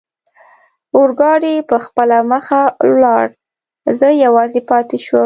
اورګاډي 0.97 1.55
پخپله 1.71 2.17
مخه 2.31 2.61
ولاړ، 2.89 3.25
زه 3.99 4.07
یوازې 4.25 4.61
پاتې 4.69 4.97
شوم. 5.05 5.19